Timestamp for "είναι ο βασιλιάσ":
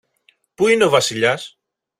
0.67-1.59